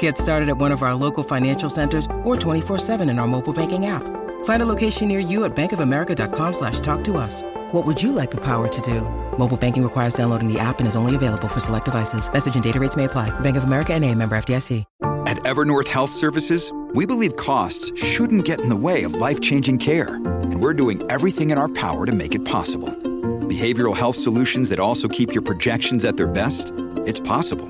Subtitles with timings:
[0.00, 3.86] Get started at one of our local financial centers or 24-7 in our mobile banking
[3.86, 4.02] app.
[4.44, 7.42] Find a location near you at bankofamerica.com slash talk to us.
[7.72, 9.02] What would you like the power to do?
[9.38, 12.32] Mobile banking requires downloading the app and is only available for select devices.
[12.32, 13.30] Message and data rates may apply.
[13.40, 14.84] Bank of America and a member FDIC.
[15.26, 20.14] At Evernorth Health Services, we believe costs shouldn't get in the way of life-changing care.
[20.14, 22.90] And we're doing everything in our power to make it possible.
[22.90, 26.72] Behavioral health solutions that also keep your projections at their best?
[27.06, 27.68] It's possible.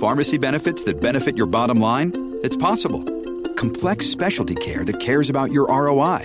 [0.00, 2.38] Pharmacy benefits that benefit your bottom line?
[2.42, 3.04] It's possible.
[3.56, 6.20] Complex specialty care that cares about your ROI?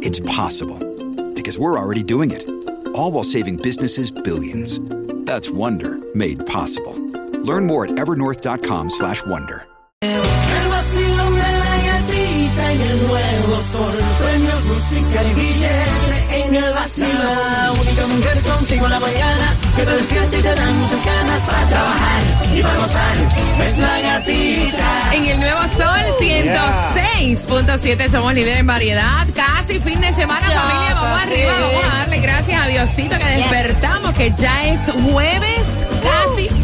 [0.00, 0.78] It's possible.
[1.34, 2.48] Because we're already doing it.
[2.94, 4.78] All while saving businesses billions.
[5.26, 6.94] That's Wonder made possible.
[7.42, 9.66] Learn more at evernorth.com slash wonder.
[10.02, 13.94] El vacilón de la gatita en el nuevo sol.
[14.22, 17.65] Premios, música y billete en el vacilón.
[18.06, 22.22] Mujer contigo en la mañana que te despierta y te da muchas ganas para trabajar
[22.54, 23.16] y para gozar.
[23.66, 25.14] Es la gatita.
[25.14, 29.26] En el Nuevo Sol 106.7 somos líderes en variedad.
[29.34, 30.94] Casi fin de semana, familia.
[30.94, 35.60] Vamos arriba, vamos a darle gracias a Diosito que despertamos, que ya es jueves,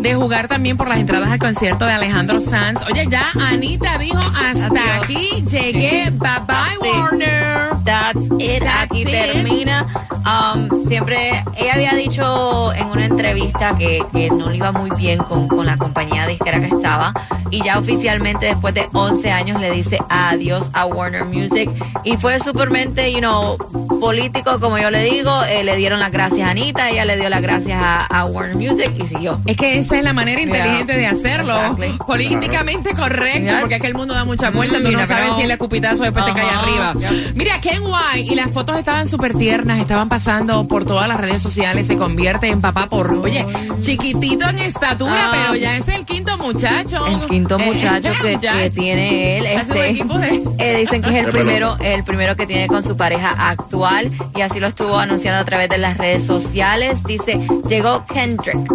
[0.02, 4.20] de jugar también por las entradas al concierto de Alejandro Sanz, oye, ya Anita dijo
[4.20, 6.78] hasta aquí llegué, bye bye.
[6.92, 7.71] Warner.
[7.84, 9.10] That's it, That's aquí it.
[9.10, 9.86] termina.
[10.26, 15.18] Um, siempre, ella había dicho en una entrevista que, que no le iba muy bien
[15.20, 17.14] con, con la compañía disquera que estaba
[17.50, 21.70] y ya oficialmente después de 11 años le dice adiós a Warner Music
[22.04, 23.58] y fue supermente, you know,
[24.00, 27.30] político como yo le digo, eh, le dieron las gracias a Anita, ella le dio
[27.30, 29.40] las gracias a, a Warner Music y siguió.
[29.46, 31.54] Es que esa es la manera inteligente de hacerlo.
[31.56, 31.98] Exactly.
[32.06, 33.56] Políticamente correcto, Yes.
[33.62, 36.26] porque es que el mundo da mucha vuelta, tú no sabes si el escupitazo después
[36.26, 36.94] te cae arriba.
[37.34, 41.42] Mira, Ken White y las fotos estaban súper tiernas, estaban pasando por todas las redes
[41.42, 43.46] sociales, se convierte en papá por, oye,
[43.80, 45.32] chiquitito en estatura, Ah.
[45.32, 47.06] pero ya es el quinto muchacho.
[47.08, 49.46] El quinto Eh, muchacho que, tiene él.
[49.46, 52.96] Este, equipo de- eh, dicen que es el primero, el primero que tiene con su
[52.98, 57.02] pareja actual y así lo estuvo anunciando a través de las redes sociales.
[57.04, 58.72] Dice, llegó Kendrick.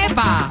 [0.08, 0.48] ¡Epa!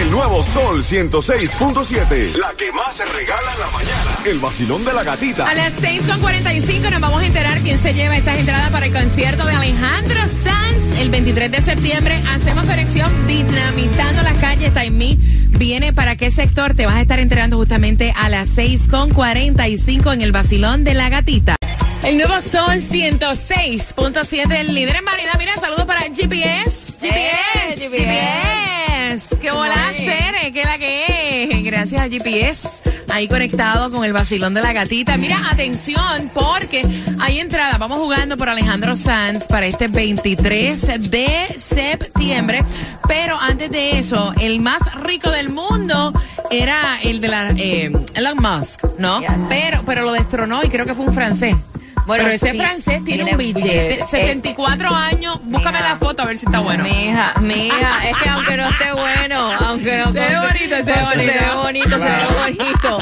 [0.00, 2.34] El nuevo Sol 106.7.
[2.36, 4.18] La que más se regala en la mañana.
[4.24, 5.48] El vacilón de la gatita.
[5.48, 9.44] A las 6.45 nos vamos a enterar quién se lleva estas entradas para el concierto
[9.44, 12.22] de Alejandro Sanz el 23 de septiembre.
[12.28, 14.72] Hacemos conexión dinamitando las calles.
[14.72, 15.16] Taimí
[15.58, 16.74] viene para qué sector.
[16.74, 21.56] Te vas a estar enterando justamente a las 6.45 en el vacilón de la gatita.
[22.02, 25.34] El nuevo Sol 106.7, el líder en variedad.
[25.38, 26.94] Mira, saludos para GPS.
[27.00, 27.02] GPS.
[27.02, 28.49] Eh, GPS.
[31.90, 32.68] Gracias al GPS.
[33.12, 35.16] Ahí conectado con el vacilón de la gatita.
[35.16, 36.82] Mira, atención, porque
[37.18, 37.76] hay entrada.
[37.78, 42.64] Vamos jugando por Alejandro Sanz para este 23 de septiembre.
[43.08, 46.12] Pero antes de eso, el más rico del mundo
[46.50, 49.20] era el de la eh, Elon Musk, ¿no?
[49.48, 51.56] Pero, pero lo destronó y creo que fue un francés.
[52.10, 53.60] Bueno, pero ese sí, francés tiene, tiene un billete.
[53.88, 54.06] billete.
[54.10, 55.38] 74 años.
[55.44, 55.90] Búscame Mija.
[55.90, 56.82] la foto a ver si está bueno.
[56.82, 60.92] Mija, mija, es que aunque no esté bueno, aunque no Se ve bonito, se ve
[61.04, 61.32] bonito.
[61.32, 62.98] se ve bonito, se ve bonito.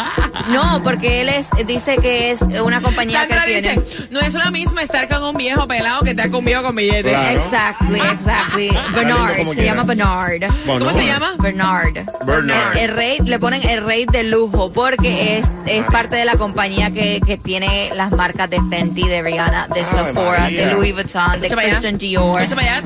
[0.50, 3.80] No, porque él es, dice que es una compañía Sandra que tiene.
[3.80, 6.62] dice, no es lo mismo estar con un viejo pelado que estar con un viejo
[6.62, 7.08] con billete.
[7.10, 7.40] Claro.
[7.40, 8.70] Exactly, exactly.
[8.70, 9.62] lindo Bernard, se quiera.
[9.62, 10.40] llama Bernard.
[10.66, 11.32] Bueno, ¿Cómo se llama?
[11.38, 11.94] Bernard.
[12.26, 12.76] Bernard.
[12.76, 16.34] El, el rey, le ponen el rey de lujo porque es, es parte de la
[16.36, 20.66] compañía que, que tiene las marcas de Fenty, de Rihanna, de Sephora, María.
[20.66, 21.48] de Louis Vuitton, de.
[21.48, 22.40] Christian Dior.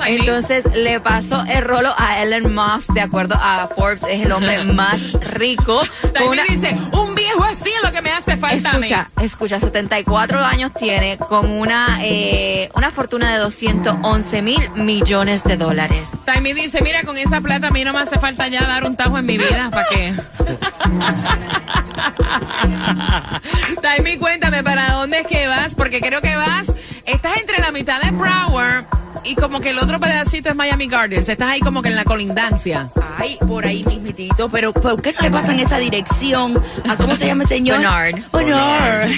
[0.06, 4.62] Entonces le pasó el rolo a Elon Musk, de acuerdo a Forbes, es el hombre
[4.64, 5.00] más
[5.34, 5.80] rico.
[6.18, 8.86] con una- dice, un viejo así es lo que me hace falta a mí.
[8.86, 15.56] Escucha, escucha, 74 años tiene con una eh, una fortuna de 211 mil millones de
[15.56, 16.08] dólares.
[16.24, 18.96] Taimi dice, mira, con esa plata a mí no me hace falta ya dar un
[18.96, 19.70] tajo en mi vida.
[19.70, 20.14] ¿Para qué?
[23.82, 25.74] Taimi, cuéntame, ¿para dónde es que vas?
[25.74, 26.72] Porque creo que vas,
[27.04, 31.28] estás entre la mitad de Broward y como que el otro pedacito es Miami Gardens.
[31.28, 32.90] Estás ahí como que en la colindancia.
[33.18, 37.26] Ay, por ahí mismitito, pero ¿por qué no le pasan esa dirección a cómo se
[37.26, 37.78] llama el señor?
[37.78, 38.14] Bernard.
[38.32, 39.10] Bernard.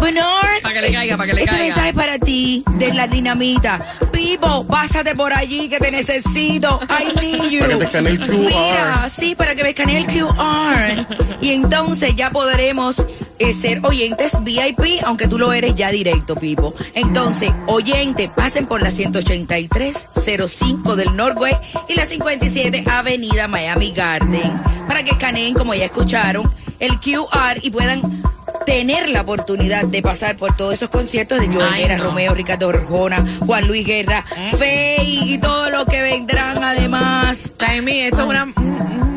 [0.00, 0.62] Bernard.
[0.62, 1.64] Para que le caiga, para que le este caiga.
[1.66, 3.96] mensaje para ti de la dinamita.
[4.12, 6.80] Pipo, pásate por allí que te necesito.
[6.88, 7.60] I need you.
[7.60, 8.30] Para que te escanee el QR.
[8.30, 11.06] Mira, sí, para que me escanee el QR.
[11.40, 12.96] Y entonces ya podremos
[13.38, 16.74] eh, ser oyentes VIP, aunque tú lo eres ya directo, Pipo.
[16.94, 18.90] Entonces, oyente, pasen por la
[19.30, 21.54] 18305 del Norway
[21.88, 27.70] y la 57 Avenida Miami Garden para que escaneen, como ya escucharon, el QR y
[27.70, 28.22] puedan
[28.66, 32.04] tener la oportunidad de pasar por todos esos conciertos de Joel Ay, Guerra, no.
[32.04, 34.24] Romeo, Ricardo Arjona, Juan Luis Guerra,
[34.58, 37.52] Fey y todo lo que vendrán además.
[37.56, 38.52] Taimi, esto es una,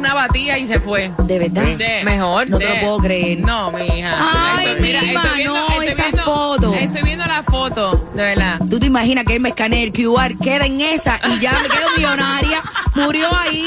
[0.04, 1.12] una batida y se fue.
[1.20, 1.64] De verdad.
[1.78, 2.50] De- Mejor.
[2.50, 3.40] No te lo puedo creer.
[3.40, 4.16] No, mi hija.
[4.58, 6.74] Ay, mima, no, esa foto.
[6.74, 8.60] Estoy viendo la foto, de verdad.
[8.70, 11.70] Tú te imaginas que él me escanee el QR, queda en esa y ya me
[11.70, 12.62] quedo millonaria.
[12.96, 13.66] Murió ahí.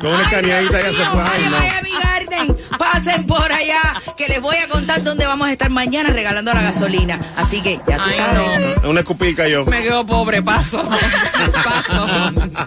[0.00, 1.22] Con una escaneadita ya se fue.
[1.22, 1.58] Ay, Ay, no.
[1.58, 3.80] Miami Garden, pasen por allá,
[4.16, 7.18] que les voy a contar dónde vamos a estar mañana regalando la gasolina.
[7.36, 8.82] Así que ya tú Ay, sabes.
[8.82, 8.90] no.
[8.90, 9.64] Una escupica yo.
[9.64, 10.82] Me quedo pobre, paso.
[11.64, 12.06] paso,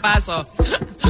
[0.02, 0.48] paso.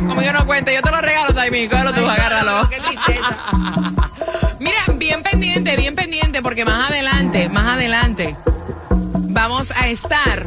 [0.01, 1.67] Como yo no cuente, yo te lo regalo, Taimi.
[1.67, 2.69] Cógelo tú, agárralo.
[2.69, 3.37] Qué tristeza.
[4.59, 8.35] Mira, bien pendiente, bien pendiente, porque más adelante, más adelante,
[8.89, 10.45] vamos a estar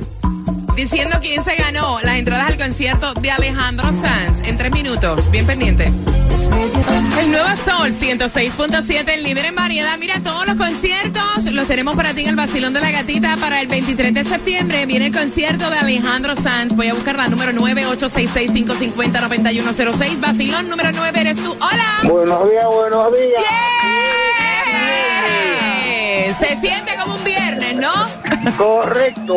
[0.75, 5.31] diciendo quién se ganó las entradas al concierto de Alejandro Sanz en tres minutos.
[5.31, 5.93] Bien pendiente.
[7.57, 9.97] Sol 106.7, el líder en variedad.
[9.99, 13.61] Mira, todos los conciertos los tenemos para ti en el Basilón de la Gatita para
[13.61, 14.87] el 23 de septiembre.
[14.87, 16.75] Viene el concierto de Alejandro Sanz.
[16.75, 20.21] Voy a buscar la número 9866-550-9106.
[20.21, 21.57] Basilón número 9 eres tú.
[21.61, 22.01] ¡Hola!
[22.05, 23.41] Buenos días, buenos días.
[23.41, 24.09] ¡Yeah!
[26.39, 27.93] Se siente como un viernes, ¿no?
[28.57, 29.37] Correcto.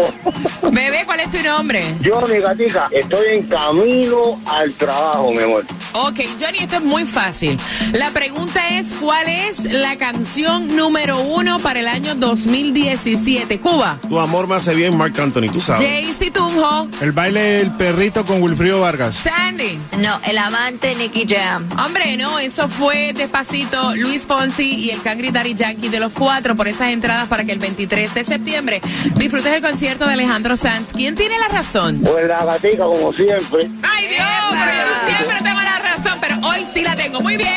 [0.72, 1.84] Bebé, ¿cuál es tu nombre?
[2.04, 5.66] Johnny Gatica, estoy en camino al trabajo, mi amor.
[5.94, 7.60] Ok, Johnny, esto es muy fácil.
[7.92, 13.60] La pregunta es, ¿cuál es la canción número uno para el año 2017?
[13.60, 13.98] Cuba.
[14.08, 15.82] Tu amor me hace bien, Mark Anthony, tú sabes.
[15.82, 16.88] Jaycee Tunjo.
[17.02, 19.18] El baile del perrito con Wilfrido Vargas.
[19.18, 19.80] Sandy.
[20.00, 21.68] No, el amante Nicky Jam.
[21.84, 26.56] Hombre, no, eso fue despacito Luis Fonsi y el Cangri Daddy Yankee de los cuatro
[26.56, 28.81] por esas entradas para que el 23 de septiembre
[29.16, 30.88] disfrutes el concierto de Alejandro Sanz.
[30.94, 32.02] ¿Quién tiene la razón?
[32.04, 33.70] Pues la gatica, como siempre.
[33.84, 34.28] ¡Ay, Dios!
[34.52, 37.22] Pero yo no siempre tengo la razón, pero hoy sí la tengo.
[37.22, 37.52] ¡Muy bien!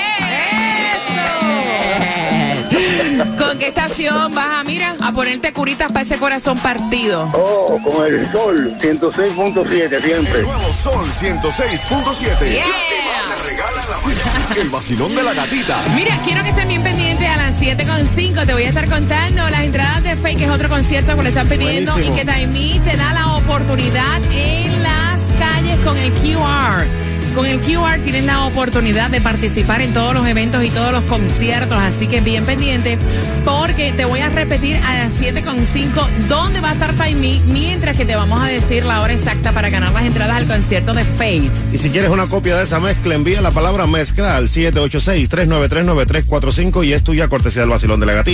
[3.38, 7.30] ¿Con qué estación vas a, mira, a ponerte curitas para ese corazón partido?
[7.32, 10.40] Oh, con el sol, 106.7 siempre.
[10.40, 12.50] El nuevo Sol 106.7.
[12.50, 12.66] Yeah.
[12.66, 14.54] La que más se regala en la mañana.
[14.56, 15.82] El vacilón de la gatita.
[15.94, 17.13] Mira, quiero que estén bien pendientes
[17.64, 18.44] 7.5.
[18.44, 21.28] Te voy a estar contando las entradas de Fake, que es otro concierto que le
[21.30, 22.14] están pidiendo Buenísimo.
[22.14, 27.03] y que Taimí te da la oportunidad en las calles con el QR.
[27.34, 31.02] Con el QR tienes la oportunidad de participar en todos los eventos y todos los
[31.04, 32.96] conciertos, así que bien pendiente
[33.44, 38.04] porque te voy a repetir a las 7.5 dónde va a estar Taimí mientras que
[38.04, 41.50] te vamos a decir la hora exacta para ganar las entradas al concierto de Fate.
[41.72, 46.92] Y si quieres una copia de esa mezcla, envía la palabra mezcla al 786-393-9345 y
[46.92, 48.32] es tuya cortesía del vacilón de la gatita.